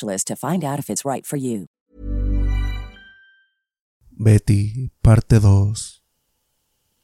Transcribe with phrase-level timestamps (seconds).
[0.00, 1.66] to find out if it's right for you.
[4.10, 6.02] Betty, parte 2.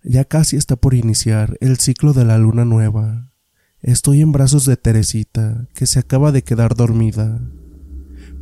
[0.04, 3.32] Ya casi está por iniciar el ciclo de la luna nueva.
[3.80, 7.40] Estoy en brazos de Teresita, que se acaba de quedar dormida.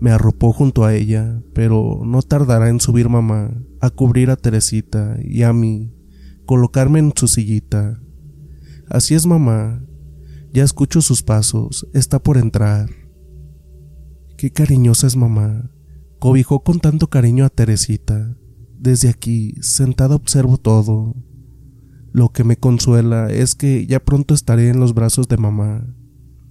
[0.01, 5.17] Me arropó junto a ella, pero no tardará en subir mamá, a cubrir a Teresita
[5.25, 5.93] y a mí,
[6.45, 8.01] colocarme en su sillita.
[8.89, 9.83] Así es mamá.
[10.53, 12.89] Ya escucho sus pasos, está por entrar.
[14.39, 15.69] Qué cariñosa es mamá.
[16.21, 18.37] Cobijó con tanto cariño a Teresita.
[18.79, 21.17] Desde aquí, sentada observo todo.
[22.13, 25.85] Lo que me consuela es que ya pronto estaré en los brazos de mamá.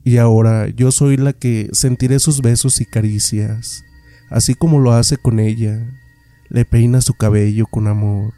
[0.03, 3.85] Y ahora yo soy la que sentiré sus besos y caricias,
[4.29, 5.79] así como lo hace con ella.
[6.49, 8.33] Le peina su cabello con amor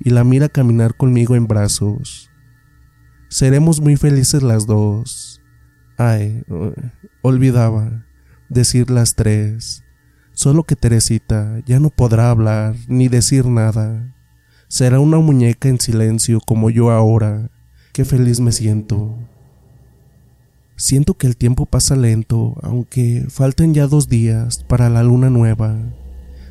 [0.00, 2.30] y la mira caminar conmigo en brazos.
[3.28, 5.42] Seremos muy felices las dos.
[5.98, 6.42] Ay,
[7.20, 8.06] olvidaba
[8.48, 9.82] decir las tres.
[10.32, 14.14] Solo que Teresita ya no podrá hablar ni decir nada.
[14.68, 17.50] Será una muñeca en silencio como yo ahora.
[17.92, 19.16] Qué feliz me siento.
[20.76, 25.78] Siento que el tiempo pasa lento, aunque falten ya dos días para la luna nueva.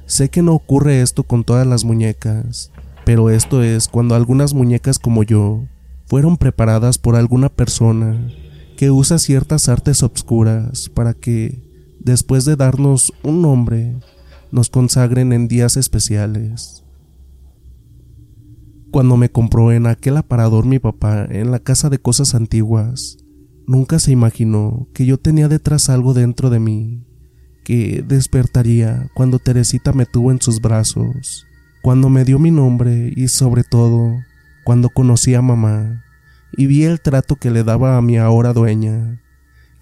[0.05, 2.71] Sé que no ocurre esto con todas las muñecas,
[3.05, 5.65] pero esto es cuando algunas muñecas como yo
[6.05, 8.29] fueron preparadas por alguna persona
[8.77, 11.72] que usa ciertas artes obscuras para que
[12.03, 13.97] después de darnos un nombre,
[14.51, 16.83] nos consagren en días especiales.
[18.91, 23.17] Cuando me compró en aquel aparador mi papá en la casa de cosas antiguas,
[23.65, 27.03] nunca se imaginó que yo tenía detrás algo dentro de mí,
[27.63, 31.47] que despertaría cuando Teresita me tuvo en sus brazos,
[31.81, 34.17] cuando me dio mi nombre y sobre todo
[34.63, 36.03] cuando conocí a mamá
[36.55, 39.22] y vi el trato que le daba a mi ahora dueña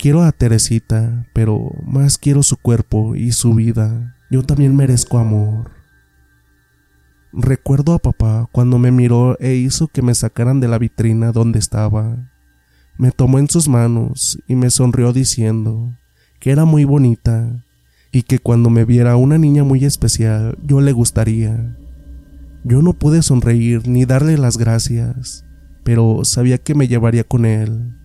[0.01, 4.15] Quiero a Teresita, pero más quiero su cuerpo y su vida.
[4.31, 5.69] Yo también merezco amor.
[7.31, 11.59] Recuerdo a papá cuando me miró e hizo que me sacaran de la vitrina donde
[11.59, 12.17] estaba.
[12.97, 15.95] Me tomó en sus manos y me sonrió diciendo
[16.39, 17.63] que era muy bonita
[18.11, 21.77] y que cuando me viera una niña muy especial yo le gustaría.
[22.63, 25.45] Yo no pude sonreír ni darle las gracias,
[25.83, 28.00] pero sabía que me llevaría con él.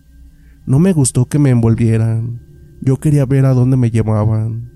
[0.66, 2.41] No me gustó que me envolvieran.
[2.81, 4.72] Yo quería ver a dónde me llevaban,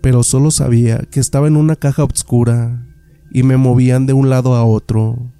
[0.00, 2.86] pero solo sabía que estaba en una caja oscura
[3.30, 5.32] y me movían de un lado a otro.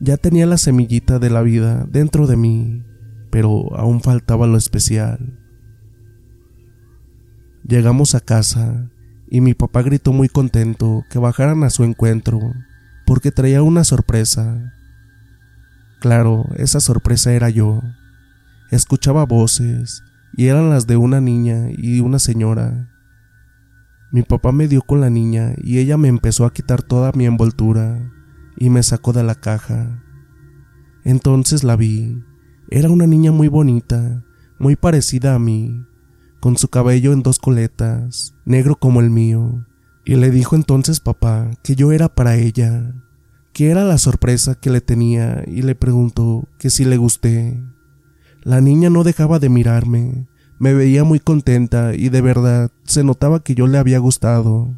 [0.00, 2.82] Ya tenía la semillita de la vida dentro de mí,
[3.30, 5.38] pero aún faltaba lo especial.
[7.66, 8.90] Llegamos a casa
[9.30, 12.40] y mi papá gritó muy contento que bajaran a su encuentro
[13.06, 14.72] porque traía una sorpresa.
[16.00, 17.82] Claro, esa sorpresa era yo.
[18.72, 20.02] Escuchaba voces,
[20.34, 22.90] y eran las de una niña y una señora.
[24.10, 27.26] Mi papá me dio con la niña y ella me empezó a quitar toda mi
[27.26, 28.10] envoltura
[28.56, 30.02] y me sacó de la caja.
[31.04, 32.24] Entonces la vi.
[32.70, 34.24] Era una niña muy bonita,
[34.58, 35.84] muy parecida a mí,
[36.40, 39.66] con su cabello en dos coletas, negro como el mío,
[40.06, 42.94] y le dijo entonces papá que yo era para ella,
[43.52, 47.62] que era la sorpresa que le tenía, y le preguntó que si le gusté.
[48.42, 50.26] La niña no dejaba de mirarme,
[50.58, 54.68] me veía muy contenta y de verdad se notaba que yo le había gustado.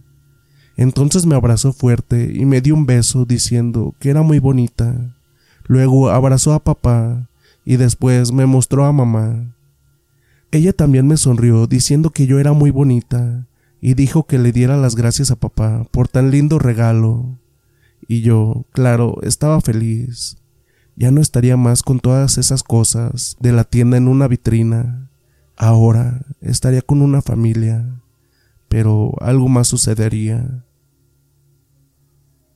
[0.76, 5.14] Entonces me abrazó fuerte y me dio un beso diciendo que era muy bonita.
[5.66, 7.28] Luego abrazó a papá
[7.64, 9.55] y después me mostró a mamá.
[10.50, 13.46] Ella también me sonrió diciendo que yo era muy bonita
[13.81, 17.38] y dijo que le diera las gracias a papá por tan lindo regalo.
[18.08, 20.38] Y yo, claro, estaba feliz.
[20.96, 25.11] Ya no estaría más con todas esas cosas de la tienda en una vitrina.
[25.56, 28.00] Ahora estaría con una familia.
[28.69, 30.64] Pero algo más sucedería.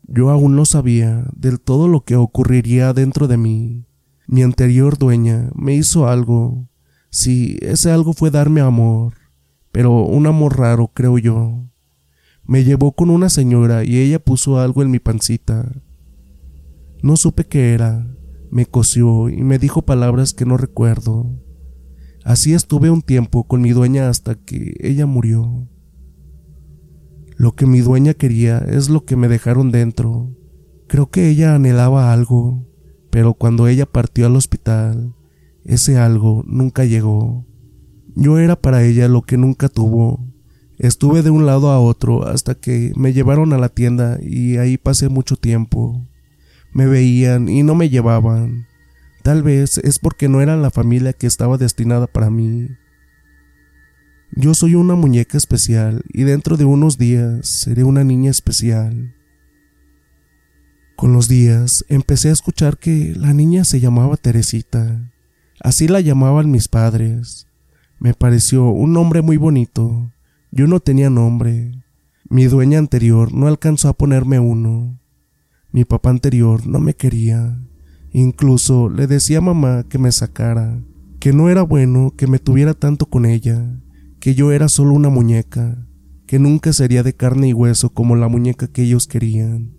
[0.06, 3.84] Yo aún no sabía del todo lo que ocurriría dentro de mí.
[4.26, 6.68] Mi anterior dueña me hizo algo.
[7.10, 9.14] Sí, ese algo fue darme amor,
[9.72, 11.64] pero un amor raro, creo yo.
[12.44, 15.70] Me llevó con una señora y ella puso algo en mi pancita.
[17.02, 18.06] No supe qué era,
[18.50, 21.38] me cosió y me dijo palabras que no recuerdo.
[22.24, 25.68] Así estuve un tiempo con mi dueña hasta que ella murió.
[27.36, 30.34] Lo que mi dueña quería es lo que me dejaron dentro.
[30.88, 32.66] Creo que ella anhelaba algo,
[33.10, 35.14] pero cuando ella partió al hospital,
[35.64, 37.46] ese algo nunca llegó.
[38.16, 40.26] Yo era para ella lo que nunca tuvo.
[40.78, 44.78] Estuve de un lado a otro hasta que me llevaron a la tienda y ahí
[44.78, 46.07] pasé mucho tiempo.
[46.72, 48.66] Me veían y no me llevaban.
[49.22, 52.68] Tal vez es porque no era la familia que estaba destinada para mí.
[54.32, 59.14] Yo soy una muñeca especial y dentro de unos días seré una niña especial.
[60.96, 65.12] Con los días empecé a escuchar que la niña se llamaba Teresita.
[65.60, 67.46] Así la llamaban mis padres.
[67.98, 70.12] Me pareció un nombre muy bonito.
[70.50, 71.84] Yo no tenía nombre.
[72.28, 74.98] Mi dueña anterior no alcanzó a ponerme uno.
[75.70, 77.58] Mi papá anterior no me quería.
[78.12, 80.82] Incluso le decía a mamá que me sacara,
[81.20, 83.80] que no era bueno que me tuviera tanto con ella
[84.20, 85.86] que yo era solo una muñeca,
[86.26, 89.72] que nunca sería de carne y hueso como la muñeca que ellos querían.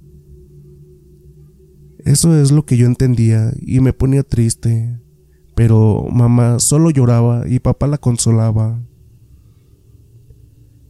[2.06, 5.00] Eso es lo que yo entendía y me ponía triste,
[5.56, 8.82] pero mamá solo lloraba y papá la consolaba.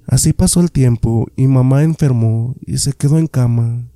[0.06, 3.90] Así pasó el tiempo y mamá enfermó y se quedó en cama,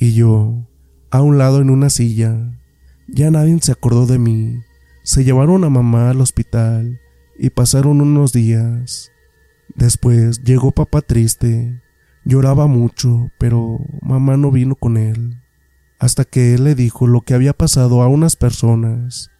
[0.00, 0.66] y yo,
[1.10, 2.58] a un lado en una silla.
[3.06, 4.62] Ya nadie se acordó de mí.
[5.02, 6.98] Se llevaron a mamá al hospital
[7.38, 9.12] y pasaron unos días.
[9.74, 11.82] Después llegó papá triste.
[12.24, 15.42] Lloraba mucho, pero mamá no vino con él.
[15.98, 19.30] Hasta que él le dijo lo que había pasado a unas personas.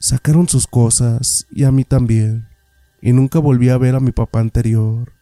[0.00, 2.46] Sacaron sus cosas y a mí también.
[3.00, 5.14] Y nunca volví a ver a mi papá anterior.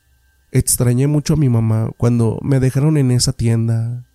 [0.50, 4.07] Extrañé mucho a mi mamá cuando me dejaron en esa tienda.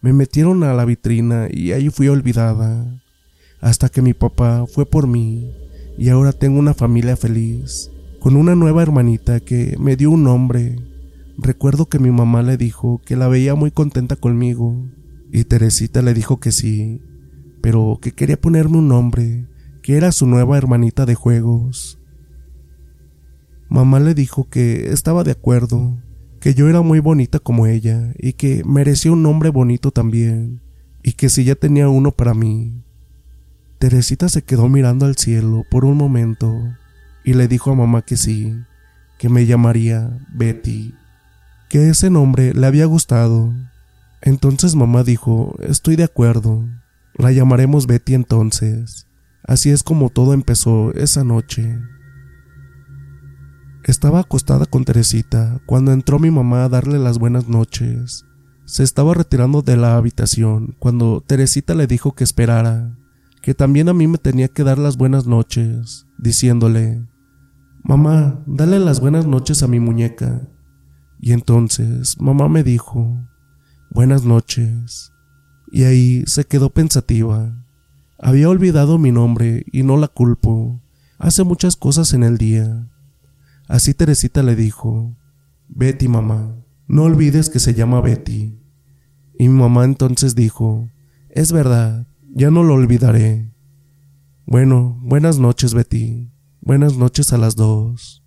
[0.00, 3.02] Me metieron a la vitrina y ahí fui olvidada.
[3.60, 5.50] Hasta que mi papá fue por mí
[5.98, 7.90] y ahora tengo una familia feliz,
[8.20, 10.76] con una nueva hermanita que me dio un nombre.
[11.36, 14.86] Recuerdo que mi mamá le dijo que la veía muy contenta conmigo,
[15.32, 17.02] y Teresita le dijo que sí,
[17.60, 19.46] pero que quería ponerme un nombre,
[19.82, 21.98] que era su nueva hermanita de juegos.
[23.68, 25.98] Mamá le dijo que estaba de acuerdo,
[26.38, 30.60] que yo era muy bonita como ella y que merecía un nombre bonito también,
[31.02, 32.82] y que si ya tenía uno para mí,
[33.78, 36.52] Teresita se quedó mirando al cielo por un momento
[37.24, 38.54] y le dijo a mamá que sí,
[39.18, 40.94] que me llamaría Betty,
[41.68, 43.54] que ese nombre le había gustado.
[44.20, 46.68] Entonces mamá dijo, estoy de acuerdo,
[47.16, 49.06] la llamaremos Betty entonces.
[49.44, 51.78] Así es como todo empezó esa noche.
[53.88, 58.26] Estaba acostada con Teresita cuando entró mi mamá a darle las buenas noches.
[58.66, 62.98] Se estaba retirando de la habitación cuando Teresita le dijo que esperara,
[63.40, 67.08] que también a mí me tenía que dar las buenas noches, diciéndole,
[67.82, 70.46] Mamá, dale las buenas noches a mi muñeca.
[71.18, 73.16] Y entonces mamá me dijo,
[73.90, 75.14] Buenas noches.
[75.72, 77.64] Y ahí se quedó pensativa.
[78.18, 80.78] Había olvidado mi nombre y no la culpo.
[81.18, 82.86] Hace muchas cosas en el día.
[83.68, 85.16] Así Teresita le dijo,
[85.68, 86.56] Betty mamá,
[86.86, 88.58] no olvides que se llama Betty.
[89.38, 90.90] Y mi mamá entonces dijo,
[91.28, 93.52] Es verdad, ya no lo olvidaré.
[94.46, 96.32] Bueno, buenas noches, Betty.
[96.62, 98.24] Buenas noches a las dos.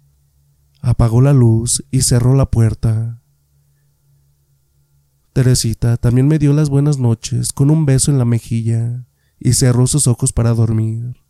[0.80, 3.24] Apagó la luz y cerró la puerta.
[5.34, 9.08] Teresita también me dio las buenas noches con un beso en la mejilla
[9.40, 11.21] y cerró sus ojos para dormir.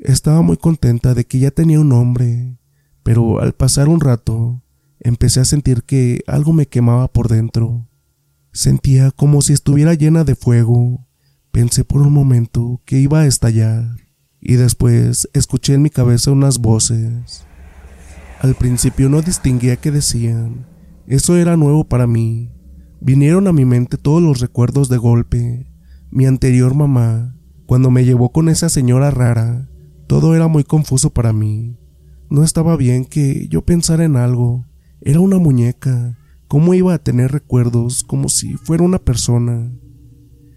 [0.00, 2.56] Estaba muy contenta de que ya tenía un hombre,
[3.02, 4.62] pero al pasar un rato
[4.98, 7.86] empecé a sentir que algo me quemaba por dentro.
[8.50, 11.06] Sentía como si estuviera llena de fuego.
[11.52, 13.96] Pensé por un momento que iba a estallar
[14.40, 17.44] y después escuché en mi cabeza unas voces.
[18.40, 20.66] Al principio no distinguía qué decían
[21.06, 22.50] Eso era nuevo para mí.
[23.02, 25.66] Vinieron a mi mente todos los recuerdos de golpe.
[26.10, 29.68] Mi anterior mamá, cuando me llevó con esa señora rara,
[30.10, 31.78] todo era muy confuso para mí.
[32.30, 34.66] No estaba bien que yo pensara en algo.
[35.02, 36.18] Era una muñeca.
[36.48, 39.70] ¿Cómo iba a tener recuerdos como si fuera una persona?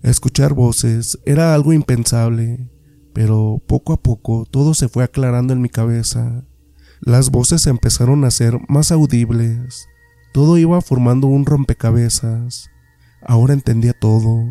[0.02, 2.68] Escuchar voces era algo impensable,
[3.14, 6.44] pero poco a poco todo se fue aclarando en mi cabeza.
[7.00, 9.88] Las voces empezaron a ser más audibles.
[10.34, 12.72] Todo iba formando un rompecabezas.
[13.24, 14.48] Ahora entendía todo.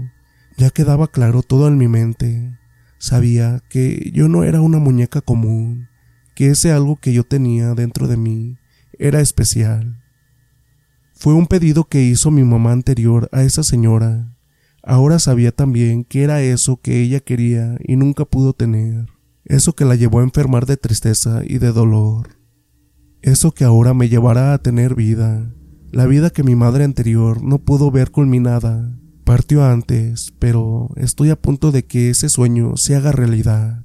[0.57, 2.57] Ya quedaba claro todo en mi mente.
[3.03, 5.89] Sabía que yo no era una muñeca común,
[6.37, 8.59] que ese algo que yo tenía dentro de mí
[8.97, 10.01] era especial.
[11.13, 14.37] Fue un pedido que hizo mi mamá anterior a esa señora.
[14.85, 19.09] Ahora sabía también que era eso que ella quería y nunca pudo tener,
[19.47, 22.39] eso que la llevó a enfermar de tristeza y de dolor,
[23.21, 25.53] eso que ahora me llevará a tener vida,
[25.91, 28.97] la vida que mi madre anterior no pudo ver culminada.
[29.33, 33.83] Partió antes, pero estoy a punto de que ese sueño se haga realidad.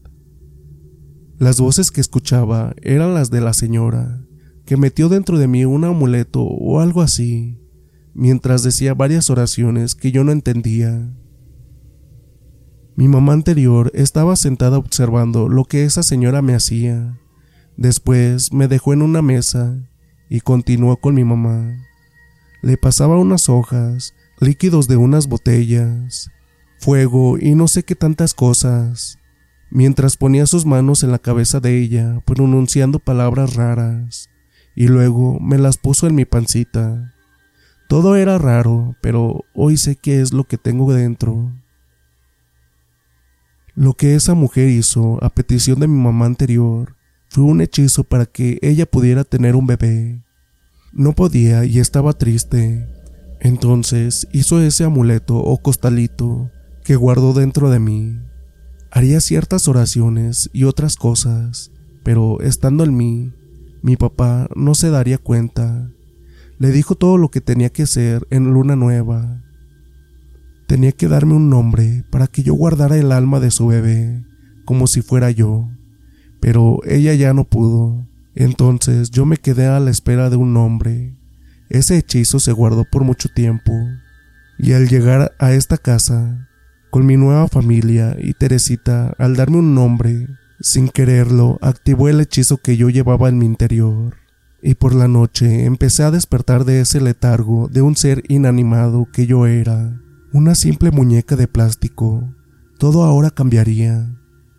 [1.40, 4.26] Las voces que escuchaba eran las de la señora,
[4.66, 7.62] que metió dentro de mí un amuleto o algo así
[8.14, 11.16] mientras decía varias oraciones que yo no entendía.
[12.98, 17.22] Mi mamá anterior estaba sentada observando lo que esa señora me hacía.
[17.78, 19.82] Después me dejó en una mesa
[20.30, 21.74] y continuó con mi mamá.
[22.62, 26.32] Le pasaba unas hojas, líquidos de unas botellas,
[26.80, 29.20] fuego y no sé qué tantas cosas,
[29.70, 34.30] mientras ponía sus manos en la cabeza de ella pronunciando palabras raras,
[34.76, 37.14] y luego me las puso en mi pancita.
[37.90, 41.52] Todo era raro, pero hoy sé qué es lo que tengo dentro.
[43.74, 46.96] Lo que esa mujer hizo a petición de mi mamá anterior
[47.30, 50.24] fue un hechizo para que ella pudiera tener un bebé.
[50.92, 52.88] No podía y estaba triste.
[53.40, 56.52] Entonces hizo ese amuleto o costalito
[56.84, 58.20] que guardó dentro de mí.
[58.92, 61.72] Haría ciertas oraciones y otras cosas,
[62.04, 63.34] pero estando en mí,
[63.82, 65.92] mi papá no se daría cuenta
[66.60, 69.44] le dijo todo lo que tenía que hacer en Luna Nueva.
[70.68, 74.26] Tenía que darme un nombre para que yo guardara el alma de su bebé,
[74.66, 75.70] como si fuera yo.
[76.40, 78.08] Pero ella ya no pudo.
[78.34, 81.16] Entonces yo me quedé a la espera de un nombre.
[81.70, 83.74] Ese hechizo se guardó por mucho tiempo.
[84.58, 86.48] Y al llegar a esta casa,
[86.90, 90.28] con mi nueva familia y Teresita, al darme un nombre,
[90.60, 94.16] sin quererlo, activó el hechizo que yo llevaba en mi interior
[94.62, 99.28] y por la noche empecé a despertar de ese letargo de un ser inanimado que
[99.28, 100.02] yo era,
[100.34, 102.34] una simple muñeca de plástico.
[102.78, 104.14] Todo ahora cambiaría,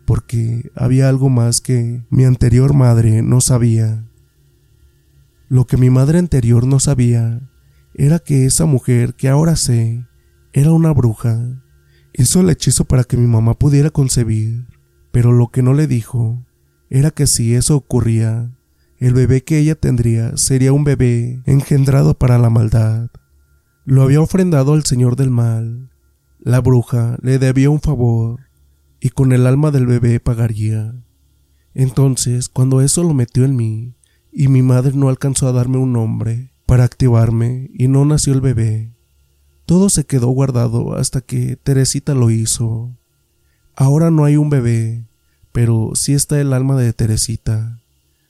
[0.05, 4.05] porque había algo más que mi anterior madre no sabía.
[5.49, 7.41] Lo que mi madre anterior no sabía
[7.95, 10.05] era que esa mujer que ahora sé
[10.53, 11.63] era una bruja.
[12.13, 14.67] Hizo el hechizo para que mi mamá pudiera concebir,
[15.11, 16.45] pero lo que no le dijo
[16.91, 18.51] era que si eso ocurría,
[18.99, 23.09] el bebé que ella tendría sería un bebé engendrado para la maldad.
[23.85, 25.89] Lo había ofrendado al Señor del Mal.
[26.37, 28.41] La bruja le debía un favor
[28.99, 30.93] y con el alma del bebé pagaría.
[31.73, 33.95] Entonces, cuando eso lo metió en mí,
[34.31, 38.41] y mi madre no alcanzó a darme un nombre para activarme y no nació el
[38.41, 38.93] bebé,
[39.65, 42.95] todo se quedó guardado hasta que Teresita lo hizo.
[43.75, 45.05] Ahora no hay un bebé,
[45.51, 47.79] pero sí está el alma de Teresita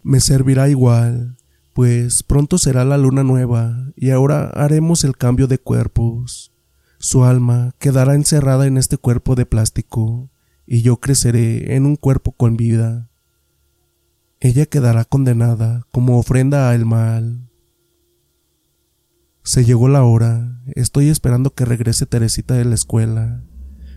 [0.03, 1.37] me servirá igual,
[1.73, 6.51] pues pronto será la luna nueva y ahora haremos el cambio de cuerpos.
[6.99, 10.29] Su alma quedará encerrada en este cuerpo de plástico
[10.65, 13.08] y yo creceré en un cuerpo con vida.
[14.39, 17.49] Ella quedará condenada como ofrenda al mal.
[19.43, 23.43] Se llegó la hora, estoy esperando que regrese Teresita de la escuela.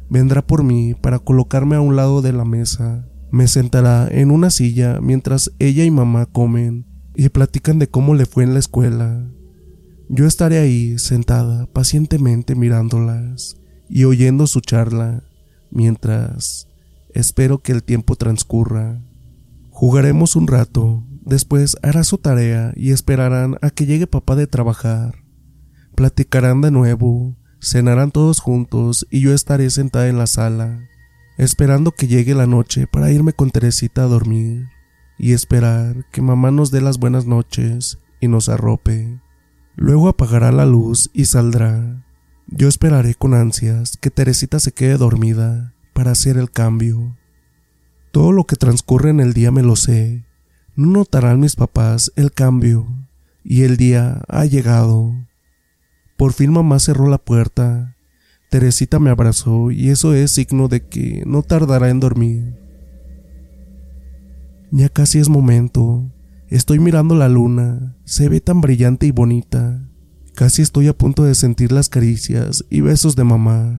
[0.08, 4.50] Vendrá por mí para colocarme a un lado de la mesa me sentará en una
[4.50, 6.84] silla mientras ella y mamá comen
[7.16, 9.26] y platican de cómo le fue en la escuela.
[10.10, 13.56] Yo estaré ahí sentada pacientemente mirándolas
[13.88, 15.24] y oyendo su charla
[15.70, 16.68] mientras
[17.14, 19.00] espero que el tiempo transcurra.
[19.82, 25.24] Jugaremos un rato, después hará su tarea y esperarán a que llegue papá de trabajar.
[25.96, 30.78] Platicarán de nuevo, cenarán todos juntos y yo estaré sentada en la sala
[31.36, 34.68] esperando que llegue la noche para irme con Teresita a dormir
[35.18, 39.20] y esperar que mamá nos dé las buenas noches y nos arrope.
[39.74, 42.06] Luego apagará la luz y saldrá.
[42.46, 47.16] Yo esperaré con ansias que Teresita se quede dormida para hacer el cambio.
[48.12, 50.26] Todo lo que transcurre en el día me lo sé.
[50.76, 52.86] No notarán mis papás el cambio.
[53.42, 55.14] Y el día ha llegado.
[56.18, 57.96] Por fin mamá cerró la puerta.
[58.50, 62.54] Teresita me abrazó y eso es signo de que no tardará en dormir.
[64.70, 66.12] Ya casi es momento.
[66.48, 67.96] Estoy mirando la luna.
[68.04, 69.88] Se ve tan brillante y bonita.
[70.34, 73.78] Casi estoy a punto de sentir las caricias y besos de mamá.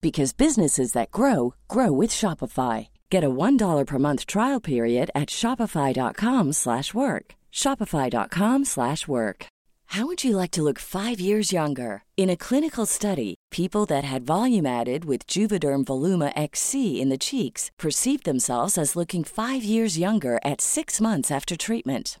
[0.00, 2.88] because businesses that grow grow with Shopify.
[3.10, 7.34] Get a $1 per month trial period at shopify.com/work.
[7.52, 9.46] shopify.com/work.
[9.94, 12.04] How would you like to look 5 years younger?
[12.16, 17.18] In a clinical study, people that had volume added with Juvederm Voluma XC in the
[17.18, 22.20] cheeks perceived themselves as looking 5 years younger at 6 months after treatment.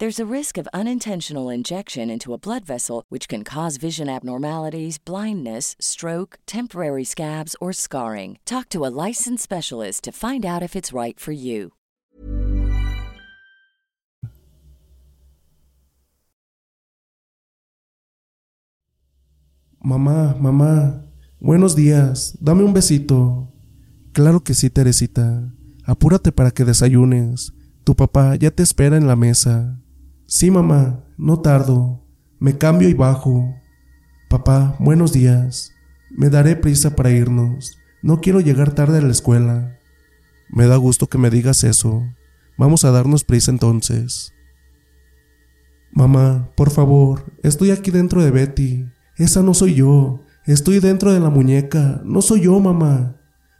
[0.00, 4.96] There's a risk of unintentional injection into a blood vessel, which can cause vision abnormalities,
[4.96, 8.38] blindness, stroke, temporary scabs, or scarring.
[8.46, 11.72] Talk to a licensed specialist to find out if it's right for you.
[19.84, 21.04] Mamá, mamá,
[21.42, 23.52] buenos días, dame un besito.
[24.14, 25.52] Claro que sí, Teresita.
[25.84, 27.52] Apúrate para que desayunes.
[27.84, 29.76] Tu papá ya te espera en la mesa.
[30.32, 32.06] Sí, mamá, no tardo.
[32.38, 33.52] Me cambio y bajo.
[34.28, 35.72] Papá, buenos días.
[36.08, 37.76] Me daré prisa para irnos.
[38.00, 39.76] No quiero llegar tarde a la escuela.
[40.48, 42.04] Me da gusto que me digas eso.
[42.56, 44.32] Vamos a darnos prisa entonces.
[45.90, 48.86] Mamá, por favor, estoy aquí dentro de Betty.
[49.16, 50.20] Esa no soy yo.
[50.46, 52.02] Estoy dentro de la muñeca.
[52.04, 53.16] No soy yo, mamá.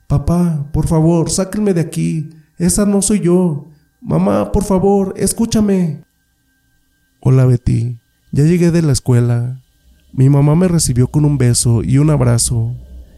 [0.07, 2.31] Papá, por favor, sáquenme de aquí.
[2.59, 3.67] Esa no soy yo.
[4.01, 6.09] Mamá, por favor, escúchame.
[7.23, 7.99] Hola, Betty.
[8.33, 9.63] Ya llegué de la escuela.
[10.15, 12.75] Mi mamá me recibió con un beso y un abrazo.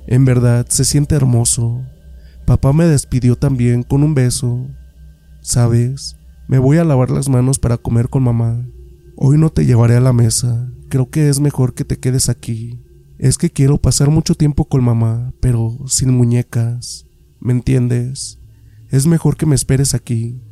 [0.08, 1.82] En verdad, se siente hermoso.
[2.44, 4.66] Papá me despidió también con un beso.
[5.40, 6.16] ¿Sabes?
[6.48, 8.66] Me voy a lavar las manos para comer con mamá.
[9.14, 10.68] Hoy no te llevaré a la mesa.
[10.88, 12.82] Creo que es mejor que te quedes aquí.
[13.18, 17.06] Es que quiero pasar mucho tiempo con mamá, pero sin muñecas.
[17.38, 18.40] ¿Me entiendes?
[18.88, 20.42] Es mejor que me esperes aquí.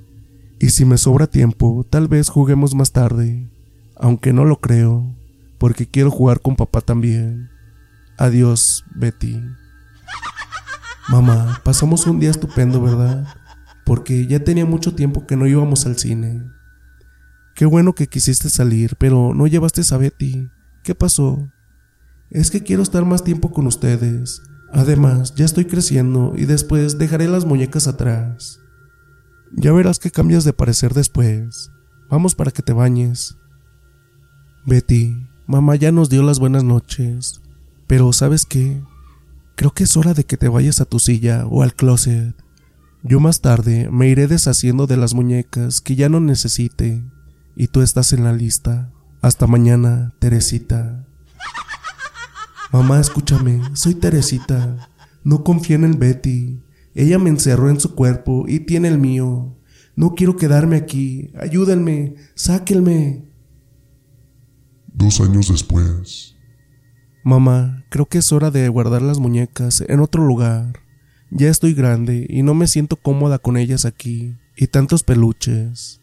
[0.62, 3.51] Y si me sobra tiempo, tal vez juguemos más tarde.
[3.96, 5.16] Aunque no lo creo,
[5.59, 7.49] porque quiero jugar con papá también.
[8.18, 9.42] Adiós, Betty.
[11.09, 13.27] Mamá, pasamos un día estupendo, ¿verdad?
[13.87, 16.42] Porque ya tenía mucho tiempo que no íbamos al cine.
[17.55, 20.46] Qué bueno que quisiste salir, pero no llevaste a Betty.
[20.85, 21.51] ¿Qué pasó?
[22.29, 24.42] Es que quiero estar más tiempo con ustedes.
[24.75, 28.61] Además, ya estoy creciendo y después dejaré las muñecas atrás.
[29.52, 31.70] Ya verás que cambias de parecer después.
[32.08, 33.36] Vamos para que te bañes.
[34.66, 37.40] Betty, mamá ya nos dio las buenas noches.
[37.86, 38.80] Pero ¿sabes qué?
[39.60, 42.34] creo que es hora de que te vayas a tu silla o al closet.
[43.02, 47.04] Yo más tarde me iré deshaciendo de las muñecas que ya no necesite
[47.54, 48.90] y tú estás en la lista.
[49.20, 51.04] Hasta mañana, Teresita.
[52.72, 54.88] Mamá, escúchame, soy Teresita.
[55.24, 56.58] No confío en Betty.
[56.94, 59.57] Ella me encerró en su cuerpo y tiene el mío.
[59.96, 61.33] No quiero quedarme aquí.
[61.38, 63.29] Ayúdenme, sáquenme.
[64.92, 66.37] Dos años después.
[67.22, 70.81] Mamá, creo que es hora de guardar las muñecas en otro lugar.
[71.31, 74.37] Ya estoy grande y no me siento cómoda con ellas aquí.
[74.57, 76.00] Y tantos peluches.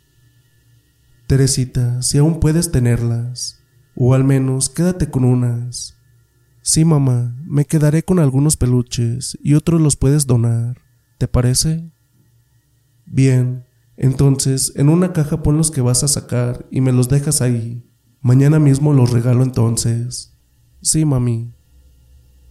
[1.28, 3.60] Teresita, si aún puedes tenerlas.
[3.96, 5.97] O al menos quédate con unas.
[6.68, 10.76] Sí, mamá, me quedaré con algunos peluches y otros los puedes donar.
[11.18, 11.94] ¿Te parece?
[13.06, 17.40] Bien, entonces en una caja pon los que vas a sacar y me los dejas
[17.40, 17.90] ahí.
[18.20, 20.38] Mañana mismo los regalo entonces.
[20.82, 21.54] Sí, mami.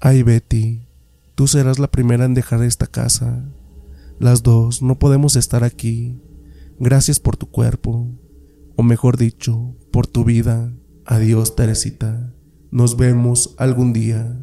[0.00, 0.88] Ay, Betty,
[1.34, 3.44] tú serás la primera en dejar esta casa.
[4.18, 6.22] Las dos no podemos estar aquí.
[6.78, 8.18] Gracias por tu cuerpo,
[8.76, 10.72] o mejor dicho, por tu vida.
[11.04, 12.32] Adiós, Teresita.
[12.70, 14.42] Nos vemos algún día.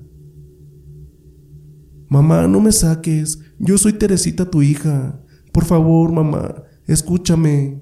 [2.09, 3.39] Mamá, no me saques.
[3.59, 5.19] Yo soy Teresita, tu hija.
[5.51, 7.81] Por favor, mamá, escúchame.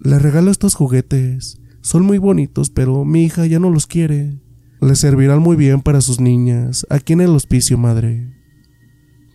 [0.00, 1.60] Le regalo estos juguetes.
[1.80, 4.40] Son muy bonitos, pero mi hija ya no los quiere.
[4.80, 8.32] Le servirán muy bien para sus niñas, aquí en el hospicio, madre.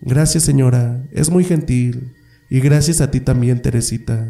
[0.01, 1.07] Gracias, señora.
[1.11, 2.11] Es muy gentil.
[2.49, 4.29] Y gracias a ti también, Teresita.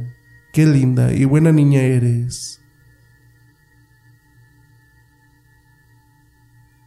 [0.53, 2.62] Qué linda y buena niña eres.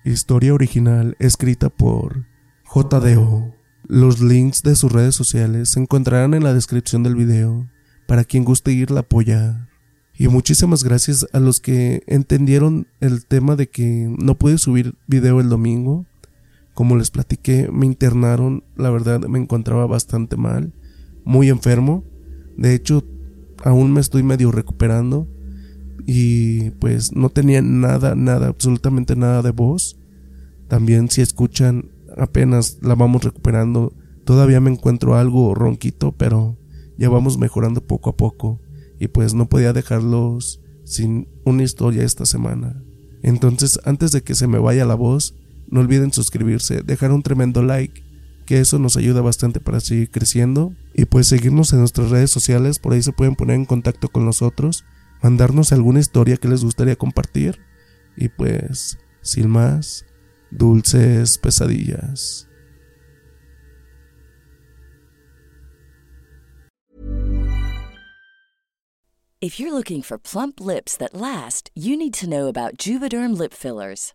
[0.07, 2.27] Historia original escrita por
[2.73, 3.53] JDO.
[3.88, 7.69] Los links de sus redes sociales se encontrarán en la descripción del video
[8.07, 9.69] para quien guste irla a apoyar.
[10.16, 15.40] Y muchísimas gracias a los que entendieron el tema de que no pude subir video
[15.40, 16.07] el domingo.
[16.73, 20.73] Como les platiqué, me internaron, la verdad me encontraba bastante mal,
[21.25, 22.05] muy enfermo.
[22.57, 23.03] De hecho,
[23.64, 25.27] aún me estoy medio recuperando
[26.04, 29.98] y pues no tenía nada, nada, absolutamente nada de voz.
[30.68, 33.94] También si escuchan, apenas la vamos recuperando.
[34.24, 36.59] Todavía me encuentro algo ronquito, pero
[36.98, 38.61] ya vamos mejorando poco a poco.
[38.98, 42.82] Y pues no podía dejarlos sin una historia esta semana.
[43.22, 45.35] Entonces, antes de que se me vaya la voz,
[45.68, 48.04] no olviden suscribirse, dejar un tremendo like,
[48.46, 50.72] que eso nos ayuda bastante para seguir creciendo.
[50.94, 54.24] Y pues seguirnos en nuestras redes sociales, por ahí se pueden poner en contacto con
[54.24, 54.85] nosotros
[55.26, 57.58] mandarnos alguna historia que les gustaría compartir.
[58.16, 60.06] Y pues, sin más,
[60.52, 62.48] dulces pesadillas.
[69.40, 73.52] If you're looking for plump lips that last, you need to know about Juvederm lip
[73.52, 74.14] fillers.